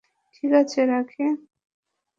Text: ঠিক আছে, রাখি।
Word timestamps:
ঠিক 0.35 0.51
আছে, 0.53 0.79
রাখি। 0.85 1.23